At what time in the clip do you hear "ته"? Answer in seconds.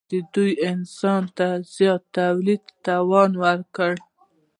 1.37-1.47